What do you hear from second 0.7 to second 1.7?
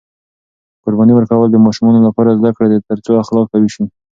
قرباني ورکول د